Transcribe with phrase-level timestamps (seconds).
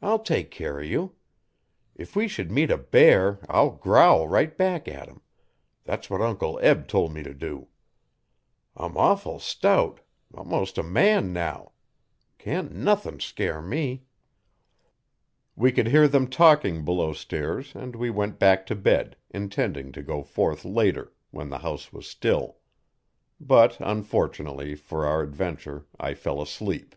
[0.00, 1.16] I'll take care o' you.
[1.96, 5.20] If we should meet a bear I'll growl right back at him
[5.84, 7.68] that's what Uncle Eb tol' me t' do.
[8.74, 10.00] I'm awful stout
[10.32, 11.72] most a man now!
[12.38, 14.04] Can't nuthin' scare me.'
[15.54, 20.02] We could hear them talking below stairs and we went back to bed, intending to
[20.02, 22.56] go forth later when the house was still.
[23.38, 26.96] But' unfortunately for our adventure I fell asleep.